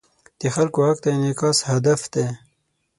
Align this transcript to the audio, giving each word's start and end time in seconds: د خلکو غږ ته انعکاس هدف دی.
د 0.39 0.41
خلکو 0.55 0.79
غږ 0.87 0.97
ته 1.03 1.09
انعکاس 1.15 1.57
هدف 1.69 2.01
دی. 2.13 2.27